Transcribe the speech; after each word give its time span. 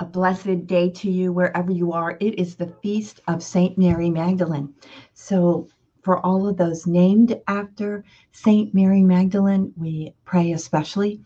A 0.00 0.04
blessed 0.04 0.66
day 0.66 0.90
to 0.90 1.10
you 1.10 1.32
wherever 1.32 1.70
you 1.70 1.92
are. 1.92 2.16
It 2.18 2.38
is 2.38 2.56
the 2.56 2.74
feast 2.82 3.20
of 3.28 3.44
Saint 3.44 3.78
Mary 3.78 4.10
Magdalene. 4.10 4.74
So, 5.12 5.68
for 6.02 6.18
all 6.26 6.48
of 6.48 6.56
those 6.56 6.84
named 6.86 7.40
after 7.46 8.04
Saint 8.32 8.74
Mary 8.74 9.04
Magdalene, 9.04 9.72
we 9.76 10.12
pray 10.24 10.50
especially. 10.50 11.20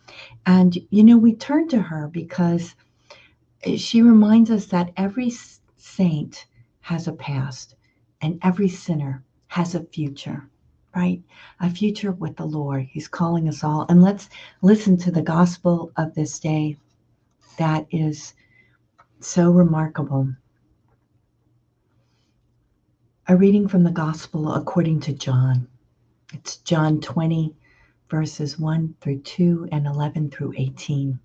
And, 0.45 0.77
you 0.91 1.03
know, 1.03 1.17
we 1.17 1.35
turn 1.35 1.69
to 1.69 1.81
her 1.81 2.09
because 2.09 2.75
she 3.77 4.03
reminds 4.03 4.51
us 4.51 4.67
that 4.67 4.93
every 4.99 5.33
saint 5.77 6.47
has 6.81 7.09
a 7.09 7.13
past 7.13 7.75
and 8.21 8.39
every 8.43 8.69
sinner 8.69 9.25
has 9.47 9.75
a 9.75 9.85
future 9.85 10.49
right? 10.95 11.23
A 11.61 11.71
future 11.71 12.13
with 12.13 12.37
the 12.37 12.47
Lord. 12.47 12.83
He's 12.91 13.09
calling 13.09 13.49
us 13.49 13.63
all. 13.63 13.87
And 13.89 14.03
let's 14.03 14.29
listen 14.63 14.97
to 14.99 15.11
the 15.11 15.23
gospel 15.23 15.93
of 15.97 16.15
this 16.15 16.39
day 16.39 16.77
that 17.59 17.87
is 17.91 18.35
so 19.21 19.51
remarkable. 19.51 20.29
A 23.27 23.37
reading 23.37 23.67
from 23.67 23.83
the 23.83 23.91
gospel 23.91 24.55
according 24.55 25.01
to 25.01 25.13
John. 25.13 25.67
It's 26.33 26.59
John 26.59 27.01
20, 27.01 27.53
verses 28.09 28.61
1 28.61 28.95
through 29.01 29.19
2 29.21 29.69
and 29.73 29.87
11 29.87 30.31
through 30.31 30.55
18. 30.57 31.19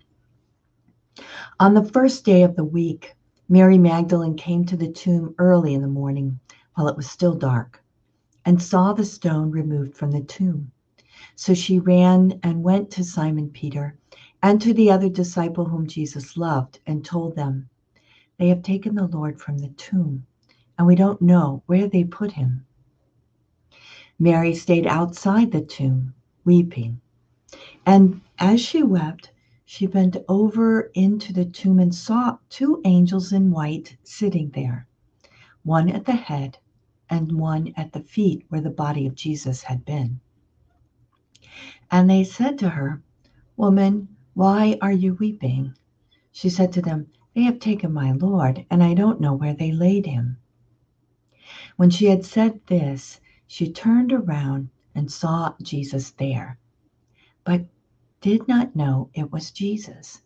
On 1.60 1.74
the 1.74 1.84
first 1.84 2.24
day 2.24 2.42
of 2.42 2.56
the 2.56 2.64
week, 2.64 3.14
Mary 3.48 3.78
Magdalene 3.78 4.36
came 4.36 4.64
to 4.66 4.76
the 4.76 4.90
tomb 4.90 5.32
early 5.38 5.72
in 5.72 5.80
the 5.80 5.86
morning 5.86 6.40
while 6.74 6.88
it 6.88 6.96
was 6.96 7.08
still 7.08 7.34
dark 7.34 7.80
and 8.44 8.60
saw 8.60 8.92
the 8.92 9.04
stone 9.04 9.52
removed 9.52 9.96
from 9.96 10.10
the 10.10 10.22
tomb. 10.22 10.72
So 11.36 11.54
she 11.54 11.78
ran 11.78 12.40
and 12.42 12.64
went 12.64 12.90
to 12.90 13.04
Simon 13.04 13.50
Peter 13.50 13.96
and 14.42 14.60
to 14.60 14.74
the 14.74 14.90
other 14.90 15.08
disciple 15.08 15.66
whom 15.66 15.86
Jesus 15.86 16.36
loved 16.36 16.80
and 16.86 17.04
told 17.04 17.36
them, 17.36 17.70
They 18.38 18.48
have 18.48 18.62
taken 18.62 18.94
the 18.94 19.06
Lord 19.06 19.40
from 19.40 19.58
the 19.58 19.68
tomb, 19.68 20.26
and 20.76 20.86
we 20.86 20.96
don't 20.96 21.22
know 21.22 21.62
where 21.66 21.86
they 21.86 22.04
put 22.04 22.32
him. 22.32 22.66
Mary 24.18 24.54
stayed 24.54 24.86
outside 24.86 25.52
the 25.52 25.60
tomb, 25.60 26.14
weeping. 26.44 27.00
And 27.86 28.20
as 28.38 28.60
she 28.60 28.82
wept, 28.82 29.32
she 29.64 29.86
bent 29.86 30.16
over 30.28 30.90
into 30.94 31.32
the 31.32 31.44
tomb 31.44 31.78
and 31.78 31.94
saw 31.94 32.38
two 32.48 32.80
angels 32.84 33.32
in 33.32 33.50
white 33.50 33.96
sitting 34.04 34.50
there, 34.50 34.86
one 35.62 35.88
at 35.88 36.04
the 36.04 36.12
head 36.12 36.58
and 37.10 37.32
one 37.32 37.72
at 37.76 37.92
the 37.92 38.02
feet 38.02 38.44
where 38.48 38.60
the 38.60 38.70
body 38.70 39.06
of 39.06 39.14
Jesus 39.14 39.62
had 39.62 39.84
been. 39.84 40.20
And 41.90 42.10
they 42.10 42.24
said 42.24 42.58
to 42.58 42.70
her, 42.70 43.02
Woman, 43.56 44.08
why 44.34 44.78
are 44.80 44.92
you 44.92 45.14
weeping? 45.14 45.74
She 46.32 46.48
said 46.48 46.72
to 46.72 46.82
them, 46.82 47.06
They 47.34 47.42
have 47.42 47.58
taken 47.58 47.92
my 47.92 48.12
Lord, 48.12 48.64
and 48.70 48.82
I 48.82 48.94
don't 48.94 49.20
know 49.20 49.34
where 49.34 49.54
they 49.54 49.72
laid 49.72 50.06
him. 50.06 50.38
When 51.76 51.90
she 51.90 52.06
had 52.06 52.24
said 52.24 52.60
this, 52.66 53.20
she 53.46 53.72
turned 53.72 54.12
around 54.12 54.70
and 54.94 55.10
saw 55.10 55.54
Jesus 55.60 56.12
there, 56.12 56.58
but 57.42 57.66
did 58.20 58.46
not 58.46 58.76
know 58.76 59.10
it 59.14 59.32
was 59.32 59.50
Jesus. 59.50 60.22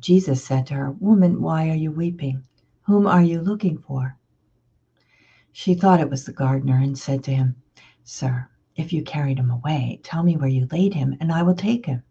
Jesus 0.00 0.42
said 0.42 0.66
to 0.68 0.74
her, 0.74 0.90
Woman, 0.90 1.42
why 1.42 1.68
are 1.68 1.76
you 1.76 1.90
weeping? 1.90 2.42
Whom 2.84 3.06
are 3.06 3.22
you 3.22 3.40
looking 3.40 3.78
for? 3.78 4.16
She 5.52 5.74
thought 5.74 6.00
it 6.00 6.10
was 6.10 6.24
the 6.24 6.32
gardener 6.32 6.78
and 6.78 6.98
said 6.98 7.22
to 7.24 7.34
him, 7.34 7.56
Sir, 8.02 8.48
if 8.74 8.92
you 8.92 9.02
carried 9.02 9.38
him 9.38 9.50
away, 9.50 10.00
tell 10.02 10.22
me 10.22 10.36
where 10.36 10.48
you 10.48 10.66
laid 10.72 10.94
him, 10.94 11.16
and 11.20 11.30
I 11.30 11.42
will 11.42 11.54
take 11.54 11.86
him. 11.86 12.02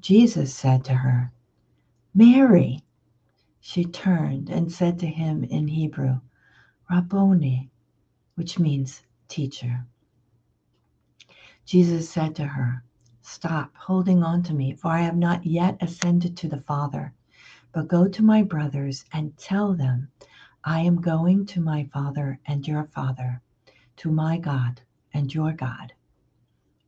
Jesus 0.00 0.54
said 0.54 0.84
to 0.84 0.94
her, 0.94 1.32
Mary. 2.14 2.82
She 3.60 3.84
turned 3.84 4.48
and 4.48 4.72
said 4.72 4.98
to 5.00 5.06
him 5.06 5.44
in 5.44 5.68
Hebrew, 5.68 6.20
Rabboni, 6.90 7.70
which 8.34 8.58
means 8.58 9.02
teacher. 9.28 9.84
Jesus 11.66 12.08
said 12.08 12.34
to 12.36 12.46
her, 12.46 12.82
Stop 13.20 13.74
holding 13.76 14.22
on 14.22 14.42
to 14.44 14.54
me, 14.54 14.72
for 14.72 14.88
I 14.88 15.00
have 15.02 15.16
not 15.16 15.44
yet 15.44 15.76
ascended 15.82 16.34
to 16.38 16.48
the 16.48 16.62
Father, 16.62 17.12
but 17.72 17.88
go 17.88 18.08
to 18.08 18.22
my 18.22 18.42
brothers 18.42 19.04
and 19.12 19.36
tell 19.36 19.74
them 19.74 20.08
I 20.64 20.80
am 20.80 21.02
going 21.02 21.44
to 21.46 21.60
my 21.60 21.84
Father 21.92 22.40
and 22.46 22.66
your 22.66 22.84
Father, 22.84 23.42
to 23.96 24.10
my 24.10 24.38
God 24.38 24.80
and 25.12 25.32
your 25.34 25.52
God. 25.52 25.92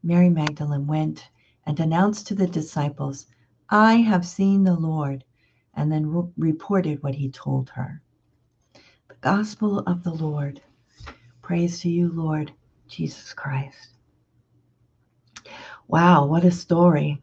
Mary 0.03 0.31
Magdalene 0.31 0.87
went 0.87 1.29
and 1.67 1.79
announced 1.79 2.27
to 2.29 2.35
the 2.35 2.47
disciples, 2.47 3.27
I 3.73 3.97
have 3.97 4.27
seen 4.27 4.65
the 4.65 4.75
Lord, 4.75 5.23
and 5.75 5.93
then 5.93 6.07
re- 6.11 6.29
reported 6.37 7.03
what 7.03 7.15
he 7.15 7.31
told 7.31 7.71
her. 7.71 8.03
The 9.09 9.15
Gospel 9.21 9.79
of 9.81 10.03
the 10.03 10.13
Lord. 10.13 10.61
Praise 11.41 11.81
to 11.81 11.89
you, 11.89 12.11
Lord 12.11 12.53
Jesus 12.89 13.33
Christ. 13.33 13.91
Wow, 15.87 16.27
what 16.27 16.45
a 16.45 16.51
story. 16.51 17.21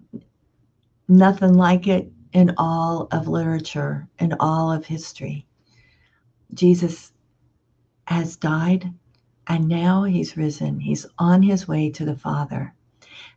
Nothing 1.09 1.53
like 1.53 1.87
it 1.87 2.11
in 2.31 2.53
all 2.57 3.09
of 3.11 3.27
literature, 3.27 4.07
in 4.19 4.33
all 4.39 4.71
of 4.71 4.85
history. 4.85 5.45
Jesus 6.53 7.11
has 8.05 8.37
died 8.37 8.93
and 9.47 9.67
now 9.67 10.03
he's 10.03 10.37
risen. 10.37 10.79
He's 10.79 11.05
on 11.19 11.43
his 11.43 11.67
way 11.67 11.89
to 11.91 12.05
the 12.05 12.15
Father. 12.15 12.73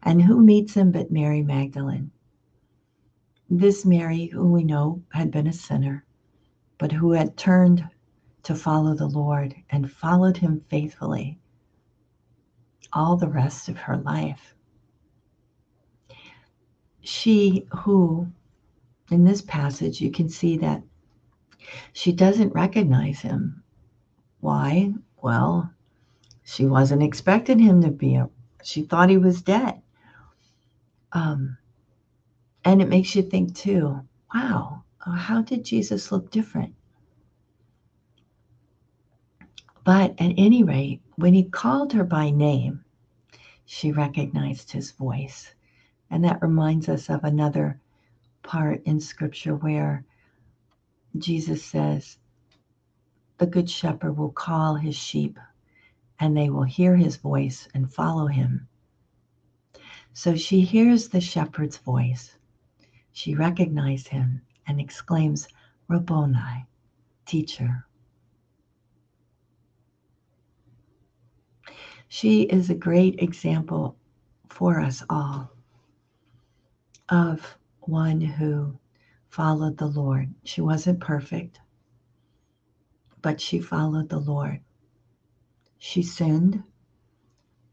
And 0.03 0.22
who 0.22 0.41
meets 0.41 0.75
him 0.75 0.92
but 0.92 1.10
Mary 1.10 1.42
Magdalene? 1.42 2.10
This 3.53 3.84
Mary, 3.84 4.27
who 4.27 4.53
we 4.53 4.62
know 4.62 5.03
had 5.09 5.33
been 5.33 5.49
a 5.49 5.53
sinner, 5.53 6.05
but 6.78 6.93
who 6.93 7.11
had 7.11 7.37
turned 7.37 7.84
to 8.44 8.55
follow 8.55 8.94
the 8.94 9.09
Lord 9.09 9.56
and 9.71 9.91
followed 9.91 10.37
him 10.37 10.65
faithfully 10.69 11.37
all 12.93 13.16
the 13.16 13.28
rest 13.28 13.69
of 13.69 13.77
her 13.77 13.97
life. 13.97 14.55
She 17.00 17.66
who, 17.81 18.28
in 19.10 19.25
this 19.25 19.43
passage, 19.43 20.00
you 20.00 20.12
can 20.12 20.28
see 20.28 20.56
that 20.59 20.84
she 21.93 22.12
doesn't 22.12 22.55
recognize 22.55 23.21
him. 23.21 23.65
Why? 24.39 24.94
Well, 25.21 25.72
she 26.44 26.66
wasn't 26.66 27.03
expecting 27.03 27.59
him 27.59 27.83
to 27.83 27.91
be. 27.91 28.15
A, 28.15 28.31
she 28.62 28.83
thought 28.83 29.10
he 29.10 29.19
was 29.19 29.43
dead. 29.43 29.83
Um, 31.12 31.59
and 32.65 32.82
it 32.82 32.88
makes 32.88 33.15
you 33.15 33.22
think 33.22 33.54
too. 33.54 34.00
Wow, 34.34 34.84
uh, 35.06 35.12
how 35.12 35.43
did 35.43 35.65
Jesus 35.65 36.12
look 36.12 36.31
different? 36.31 36.75
But 39.84 40.12
at 40.21 40.34
any 40.37 40.62
rate, 40.62 41.00
when 41.16 41.34
he 41.34 41.44
called 41.44 41.93
her 41.94 42.04
by 42.04 42.31
name, 42.31 42.84
she 43.65 43.93
recognized 43.93 44.72
his 44.72 44.93
voice. 44.93 45.54
And 46.10 46.25
that 46.25 46.43
reminds 46.43 46.88
us 46.88 47.09
of 47.09 47.25
another 47.25 47.81
part 48.43 48.82
in 48.84 49.00
scripture 49.00 49.54
where 49.54 50.04
Jesus 51.16 51.65
says, 51.65 52.19
The 53.38 53.47
good 53.47 53.71
shepherd 53.71 54.16
will 54.16 54.32
call 54.32 54.75
his 54.75 54.97
sheep, 54.97 55.38
and 56.19 56.37
they 56.37 56.50
will 56.50 56.65
hear 56.65 56.97
his 56.97 57.16
voice 57.16 57.69
and 57.75 57.92
follow 57.92 58.27
him. 58.27 58.69
So 60.12 60.37
she 60.37 60.60
hears 60.60 61.09
the 61.09 61.21
shepherd's 61.21 61.78
voice. 61.78 62.37
She 63.12 63.34
recognizes 63.34 64.06
him 64.09 64.43
and 64.66 64.81
exclaims, 64.81 65.48
Rabboni, 65.88 66.66
teacher. 67.26 67.87
She 72.09 72.43
is 72.43 72.71
a 72.71 72.75
great 72.75 73.21
example 73.21 73.97
for 74.48 74.81
us 74.81 75.03
all 75.09 75.50
of 77.09 77.56
one 77.81 78.21
who 78.21 78.78
followed 79.28 79.78
the 79.78 79.87
Lord. 79.87 80.34
She 80.45 80.60
wasn't 80.60 81.01
perfect, 81.01 81.60
but 83.22 83.41
she 83.41 83.60
followed 83.60 84.09
the 84.09 84.18
Lord. 84.18 84.60
She 85.78 86.03
sinned, 86.03 86.62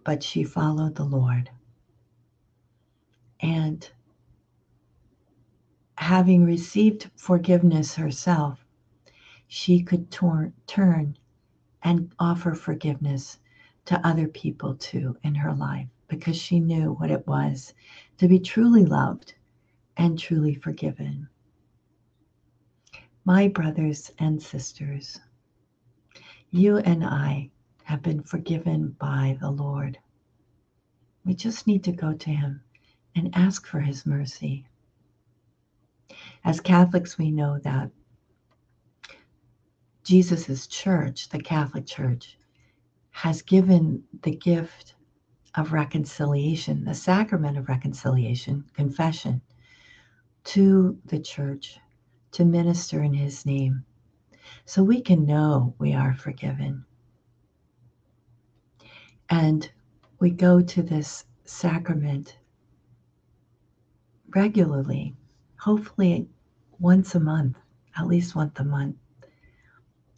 but 0.03 0.23
she 0.23 0.43
followed 0.43 0.95
the 0.95 1.05
Lord. 1.05 1.49
And 3.39 3.89
having 5.97 6.45
received 6.45 7.09
forgiveness 7.15 7.95
herself, 7.95 8.63
she 9.47 9.81
could 9.81 10.11
tor- 10.11 10.53
turn 10.67 11.17
and 11.83 12.13
offer 12.19 12.53
forgiveness 12.53 13.39
to 13.85 14.07
other 14.07 14.27
people 14.27 14.75
too 14.75 15.17
in 15.23 15.33
her 15.35 15.53
life 15.53 15.87
because 16.07 16.37
she 16.37 16.59
knew 16.59 16.93
what 16.93 17.11
it 17.11 17.25
was 17.27 17.73
to 18.17 18.27
be 18.27 18.39
truly 18.39 18.85
loved 18.85 19.33
and 19.97 20.19
truly 20.19 20.53
forgiven. 20.53 21.27
My 23.25 23.47
brothers 23.47 24.11
and 24.19 24.41
sisters, 24.41 25.19
you 26.51 26.77
and 26.77 27.03
I 27.03 27.49
have 27.83 28.01
been 28.01 28.21
forgiven 28.21 28.95
by 28.99 29.37
the 29.41 29.51
Lord. 29.51 29.97
We 31.25 31.33
just 31.33 31.67
need 31.67 31.83
to 31.85 31.91
go 31.91 32.13
to 32.13 32.29
Him 32.29 32.61
and 33.15 33.35
ask 33.35 33.65
for 33.65 33.79
His 33.79 34.05
mercy. 34.05 34.65
As 36.43 36.59
Catholics, 36.59 37.17
we 37.17 37.31
know 37.31 37.59
that 37.59 37.91
Jesus' 40.03 40.67
church, 40.67 41.29
the 41.29 41.39
Catholic 41.39 41.85
Church, 41.85 42.37
has 43.11 43.41
given 43.41 44.03
the 44.21 44.35
gift 44.35 44.95
of 45.55 45.73
reconciliation, 45.73 46.85
the 46.85 46.93
sacrament 46.93 47.57
of 47.57 47.67
reconciliation, 47.67 48.63
confession, 48.73 49.41
to 50.45 50.97
the 51.05 51.19
church 51.19 51.79
to 52.31 52.45
minister 52.45 53.03
in 53.03 53.13
his 53.13 53.45
name 53.45 53.83
so 54.65 54.83
we 54.83 55.01
can 55.01 55.25
know 55.25 55.73
we 55.79 55.93
are 55.93 56.13
forgiven. 56.13 56.85
And 59.29 59.69
we 60.19 60.29
go 60.29 60.61
to 60.61 60.81
this 60.81 61.25
sacrament 61.43 62.37
regularly, 64.29 65.15
hopefully 65.59 66.27
once 66.79 67.15
a 67.15 67.19
month, 67.19 67.57
at 67.97 68.07
least 68.07 68.35
once 68.35 68.59
a 68.59 68.63
month, 68.63 68.95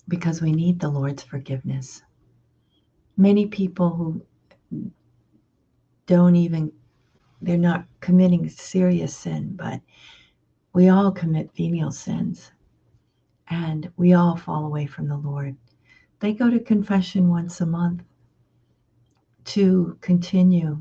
because 0.07 0.41
we 0.41 0.51
need 0.51 0.79
the 0.79 0.89
Lord's 0.89 1.23
forgiveness. 1.23 2.01
Many 3.17 3.47
people 3.47 3.89
who 3.89 4.25
don't 6.05 6.35
even, 6.35 6.71
they're 7.41 7.57
not 7.57 7.85
committing 7.99 8.49
serious 8.49 9.15
sin, 9.15 9.55
but 9.55 9.81
we 10.73 10.89
all 10.89 11.11
commit 11.11 11.55
venial 11.55 11.91
sins 11.91 12.51
and 13.49 13.91
we 13.97 14.13
all 14.13 14.35
fall 14.35 14.65
away 14.65 14.85
from 14.85 15.07
the 15.07 15.17
Lord. 15.17 15.55
They 16.19 16.33
go 16.33 16.49
to 16.49 16.59
confession 16.59 17.29
once 17.29 17.61
a 17.61 17.65
month 17.65 18.03
to 19.45 19.97
continue 20.01 20.79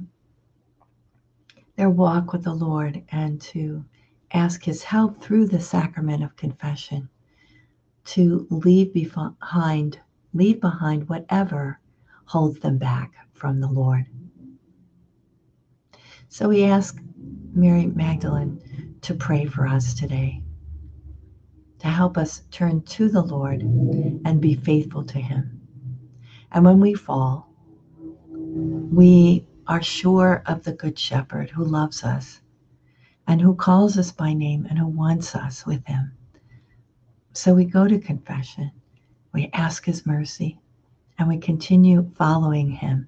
their 1.76 1.90
walk 1.90 2.32
with 2.32 2.44
the 2.44 2.52
Lord 2.52 3.02
and 3.10 3.40
to 3.42 3.84
ask 4.32 4.64
His 4.64 4.82
help 4.82 5.22
through 5.22 5.48
the 5.48 5.60
sacrament 5.60 6.22
of 6.22 6.36
confession 6.36 7.08
to 8.06 8.46
leave 8.50 8.92
behind, 8.92 9.98
leave 10.34 10.60
behind 10.60 11.08
whatever 11.08 11.80
holds 12.24 12.58
them 12.60 12.78
back 12.78 13.12
from 13.32 13.60
the 13.60 13.68
Lord. 13.68 14.06
So 16.28 16.48
we 16.48 16.64
ask 16.64 17.00
Mary 17.54 17.86
Magdalene 17.86 18.96
to 19.02 19.14
pray 19.14 19.46
for 19.46 19.66
us 19.66 19.94
today, 19.94 20.42
to 21.78 21.86
help 21.86 22.18
us 22.18 22.42
turn 22.50 22.82
to 22.82 23.08
the 23.08 23.22
Lord 23.22 23.62
and 23.62 24.40
be 24.40 24.54
faithful 24.54 25.04
to 25.04 25.18
Him. 25.18 25.60
And 26.52 26.64
when 26.64 26.80
we 26.80 26.94
fall, 26.94 27.50
we 28.30 29.46
are 29.66 29.82
sure 29.82 30.42
of 30.46 30.64
the 30.64 30.72
Good 30.72 30.98
Shepherd 30.98 31.50
who 31.50 31.64
loves 31.64 32.04
us 32.04 32.40
and 33.28 33.42
who 33.42 33.54
calls 33.54 33.98
us 33.98 34.10
by 34.10 34.32
name 34.32 34.66
and 34.70 34.78
who 34.78 34.86
wants 34.86 35.34
us 35.34 35.66
with 35.66 35.86
Him. 35.86 36.10
So 37.34 37.54
we 37.54 37.66
go 37.66 37.86
to 37.86 37.98
confession, 37.98 38.72
we 39.34 39.50
ask 39.52 39.84
His 39.84 40.06
mercy, 40.06 40.58
and 41.18 41.28
we 41.28 41.36
continue 41.36 42.10
following 42.16 42.70
Him 42.70 43.06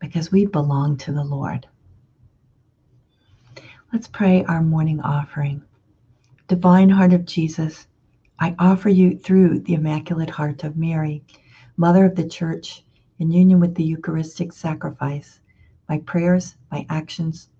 because 0.00 0.32
we 0.32 0.46
belong 0.46 0.96
to 0.96 1.12
the 1.12 1.22
Lord. 1.22 1.68
Let's 3.92 4.08
pray 4.08 4.44
our 4.46 4.62
morning 4.62 5.00
offering. 5.02 5.62
Divine 6.48 6.88
Heart 6.88 7.12
of 7.12 7.26
Jesus, 7.26 7.86
I 8.40 8.56
offer 8.58 8.88
you 8.88 9.18
through 9.18 9.60
the 9.60 9.74
Immaculate 9.74 10.30
Heart 10.30 10.64
of 10.64 10.78
Mary, 10.78 11.22
Mother 11.76 12.06
of 12.06 12.16
the 12.16 12.26
Church, 12.26 12.82
in 13.18 13.30
union 13.30 13.60
with 13.60 13.74
the 13.74 13.84
Eucharistic 13.84 14.54
sacrifice, 14.54 15.38
my 15.86 15.98
prayers, 15.98 16.56
my 16.70 16.86
actions, 16.88 17.50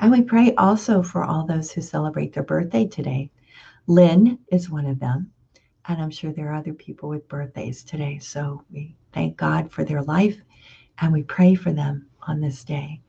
And 0.00 0.12
we 0.12 0.22
pray 0.22 0.54
also 0.54 1.02
for 1.02 1.24
all 1.24 1.44
those 1.44 1.70
who 1.70 1.80
celebrate 1.80 2.32
their 2.32 2.42
birthday 2.42 2.86
today. 2.86 3.30
Lynn 3.86 4.38
is 4.52 4.70
one 4.70 4.86
of 4.86 5.00
them. 5.00 5.32
And 5.86 6.00
I'm 6.00 6.10
sure 6.10 6.32
there 6.32 6.50
are 6.50 6.54
other 6.54 6.74
people 6.74 7.08
with 7.08 7.28
birthdays 7.28 7.82
today. 7.82 8.18
So 8.18 8.62
we 8.70 8.94
thank 9.12 9.36
God 9.36 9.72
for 9.72 9.84
their 9.84 10.02
life 10.02 10.38
and 10.98 11.12
we 11.12 11.22
pray 11.22 11.54
for 11.54 11.72
them 11.72 12.06
on 12.26 12.40
this 12.40 12.62
day 12.64 13.00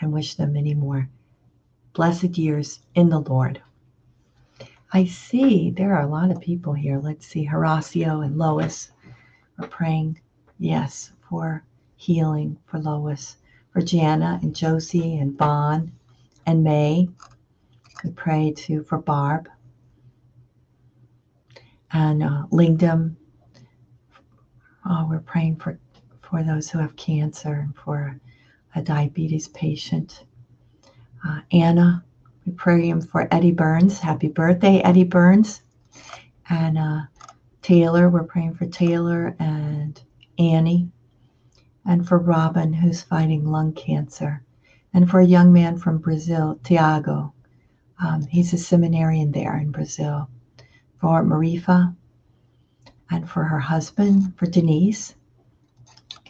and 0.00 0.12
wish 0.12 0.34
them 0.34 0.52
many 0.52 0.74
more 0.74 1.08
blessed 1.94 2.36
years 2.36 2.80
in 2.94 3.08
the 3.08 3.20
Lord. 3.20 3.60
I 4.92 5.06
see 5.06 5.70
there 5.70 5.94
are 5.94 6.02
a 6.02 6.10
lot 6.10 6.30
of 6.30 6.40
people 6.40 6.74
here. 6.74 6.98
Let's 6.98 7.26
see, 7.26 7.46
Horacio 7.46 8.24
and 8.24 8.38
Lois 8.38 8.92
are 9.58 9.66
praying, 9.66 10.20
yes, 10.58 11.12
for 11.28 11.64
healing 11.96 12.58
for 12.66 12.78
Lois, 12.78 13.36
for 13.72 13.80
Jana 13.80 14.38
and 14.42 14.54
Josie 14.54 15.16
and 15.16 15.36
Bon 15.36 15.92
and 16.46 16.64
May. 16.64 17.08
We 18.04 18.10
pray 18.10 18.52
to 18.52 18.82
for 18.84 18.98
Barb 18.98 19.48
and 21.92 22.22
uh, 22.22 22.44
Lingdom. 22.50 23.16
Oh, 24.88 25.06
we're 25.10 25.18
praying 25.20 25.56
for 25.56 25.78
for 26.22 26.42
those 26.42 26.70
who 26.70 26.78
have 26.78 26.96
cancer 26.96 27.54
and 27.54 27.74
for 27.76 28.18
a 28.74 28.82
diabetes 28.82 29.48
patient 29.48 30.24
uh, 31.26 31.40
Anna. 31.52 32.04
We 32.44 32.52
pray 32.52 32.88
him 32.88 33.00
for 33.00 33.26
Eddie 33.30 33.52
Burns. 33.52 33.98
Happy 33.98 34.28
birthday, 34.28 34.80
Eddie 34.80 35.04
Burns. 35.04 35.62
And 36.48 36.78
uh, 36.78 37.00
Taylor, 37.62 38.08
we're 38.08 38.22
praying 38.22 38.54
for 38.54 38.66
Taylor 38.66 39.34
and 39.38 40.00
Annie. 40.38 40.88
And 41.84 42.06
for 42.06 42.18
Robin, 42.18 42.72
who's 42.72 43.02
fighting 43.02 43.50
lung 43.50 43.72
cancer. 43.72 44.42
And 44.96 45.08
for 45.08 45.20
a 45.20 45.26
young 45.26 45.52
man 45.52 45.78
from 45.78 45.98
Brazil, 45.98 46.58
Tiago. 46.64 47.34
Um, 48.02 48.22
he's 48.22 48.52
a 48.52 48.58
seminarian 48.58 49.30
there 49.30 49.56
in 49.58 49.70
Brazil. 49.70 50.28
For 51.00 51.22
Marifa 51.22 51.94
and 53.10 53.28
for 53.30 53.44
her 53.44 53.60
husband, 53.60 54.36
for 54.38 54.46
Denise, 54.46 55.14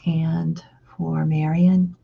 and 0.05 0.63
for 0.97 1.25
Marion 1.25 1.97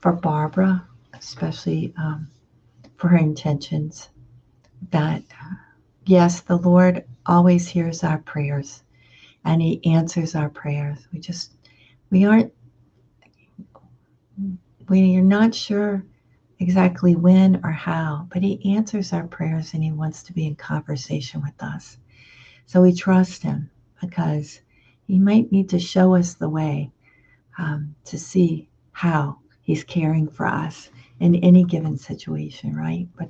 for 0.00 0.12
Barbara, 0.12 0.86
especially 1.14 1.94
um, 1.96 2.28
for 2.96 3.08
her 3.08 3.18
intentions. 3.18 4.10
That, 4.90 5.22
yes, 6.04 6.40
the 6.40 6.56
Lord 6.56 7.04
always 7.24 7.68
hears 7.68 8.02
our 8.02 8.18
prayers 8.18 8.82
and 9.44 9.62
He 9.62 9.84
answers 9.86 10.34
our 10.34 10.48
prayers. 10.48 11.06
We 11.12 11.18
just, 11.20 11.52
we 12.10 12.26
aren't, 12.26 12.52
we 14.88 15.16
are 15.16 15.22
not 15.22 15.54
sure 15.54 16.04
exactly 16.58 17.16
when 17.16 17.60
or 17.64 17.70
how, 17.70 18.26
but 18.32 18.42
He 18.42 18.74
answers 18.74 19.12
our 19.12 19.26
prayers 19.26 19.72
and 19.74 19.82
He 19.82 19.92
wants 19.92 20.22
to 20.24 20.32
be 20.32 20.46
in 20.46 20.56
conversation 20.56 21.42
with 21.42 21.62
us. 21.62 21.98
So 22.66 22.82
we 22.82 22.92
trust 22.92 23.42
Him 23.42 23.70
because 24.00 24.60
He 25.06 25.18
might 25.18 25.50
need 25.52 25.68
to 25.70 25.78
show 25.78 26.14
us 26.14 26.34
the 26.34 26.48
way 26.48 26.90
um, 27.58 27.94
to 28.04 28.18
see 28.18 28.68
how 28.92 29.38
He's 29.62 29.84
caring 29.84 30.28
for 30.28 30.46
us 30.46 30.90
in 31.20 31.36
any 31.36 31.64
given 31.64 31.96
situation, 31.96 32.74
right? 32.74 33.08
But 33.16 33.28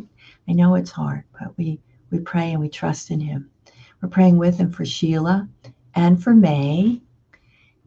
I 0.49 0.53
know 0.53 0.75
it's 0.75 0.91
hard, 0.91 1.25
but 1.39 1.57
we 1.57 1.81
we 2.11 2.19
pray 2.19 2.51
and 2.53 2.61
we 2.61 2.69
trust 2.69 3.11
in 3.11 3.21
Him. 3.21 3.51
We're 4.01 4.09
praying 4.09 4.39
with 4.39 4.59
Him 4.59 4.73
for 4.73 4.85
Sheila 4.85 5.49
and 5.95 6.23
for 6.23 6.35
May, 6.35 7.01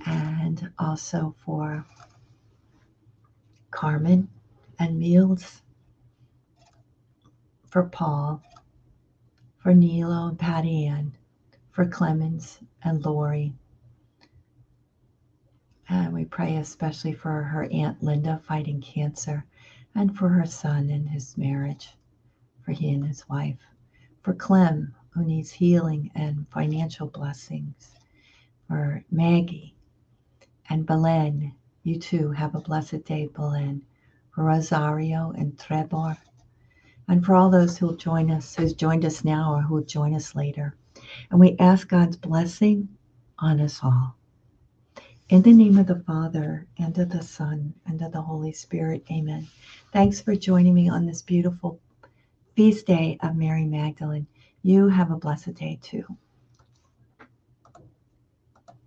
and 0.06 0.72
also 0.77 1.36
for 1.46 1.86
Carmen 3.74 4.30
and 4.77 5.00
Meals, 5.00 5.63
for 7.65 7.84
Paul, 7.84 8.42
for 9.58 9.74
Nilo 9.74 10.27
and 10.27 10.38
Patty 10.38 10.86
Ann, 10.86 11.18
for 11.72 11.88
Clemens 11.88 12.60
and 12.84 13.03
Lori, 13.03 13.56
and 15.89 16.13
we 16.13 16.24
pray 16.24 16.58
especially 16.58 17.13
for 17.13 17.42
her 17.42 17.68
Aunt 17.72 18.03
Linda 18.03 18.39
fighting 18.46 18.80
cancer 18.80 19.44
and 19.96 20.15
for 20.15 20.30
her 20.30 20.46
son 20.46 20.92
and 20.92 21.10
his 21.10 21.36
marriage, 21.36 21.96
for 22.62 22.74
he 22.74 22.92
and 22.92 23.06
his 23.06 23.27
wife, 23.27 23.60
for 24.22 24.36
Clem, 24.36 24.94
who 25.10 25.25
needs 25.25 25.51
healing 25.51 26.12
and 26.13 26.48
financial 26.50 27.08
blessings, 27.08 27.96
for 28.68 29.03
Maggie 29.10 29.75
and 30.70 30.86
Belen. 30.86 31.53
You 31.84 32.00
too 32.00 32.32
have 32.32 32.56
a 32.56 32.62
blessed 32.62 33.04
day, 33.04 33.28
Belen. 33.28 33.84
For 34.34 34.46
Rosario 34.46 35.32
and 35.38 35.56
Trebor, 35.58 36.18
and 37.08 37.24
for 37.24 37.36
all 37.36 37.52
those 37.52 37.78
who'll 37.78 37.96
join 37.96 38.32
us, 38.32 38.56
who's 38.56 38.74
joined 38.74 39.06
us 39.06 39.24
now 39.24 39.54
or 39.54 39.62
who'll 39.62 39.84
join 39.84 40.16
us 40.16 40.34
later. 40.34 40.75
And 41.30 41.40
we 41.40 41.56
ask 41.60 41.88
God's 41.88 42.18
blessing 42.18 42.90
on 43.38 43.62
us 43.62 43.82
all. 43.84 44.16
In 45.30 45.44
the 45.44 45.54
name 45.54 45.78
of 45.78 45.86
the 45.86 46.00
Father, 46.00 46.66
and 46.80 46.98
of 46.98 47.10
the 47.10 47.22
Son, 47.22 47.75
and 47.86 48.02
of 48.02 48.12
the 48.12 48.24
Holy 48.24 48.54
Spirit, 48.54 49.04
amen. 49.12 49.48
Thanks 49.92 50.20
for 50.20 50.36
joining 50.36 50.74
me 50.74 50.90
on 50.90 51.06
this 51.06 51.22
beautiful 51.22 51.80
feast 52.56 52.88
day 52.88 53.20
of 53.22 53.36
Mary 53.36 53.66
Magdalene. 53.66 54.25
You 54.63 54.88
have 54.88 55.12
a 55.12 55.18
blessed 55.18 55.54
day 55.54 55.78
too. 55.84 56.06